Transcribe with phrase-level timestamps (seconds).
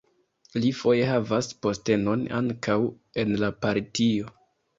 [0.61, 2.79] Li foje havas postenon ankaŭ
[3.25, 4.35] en la partio.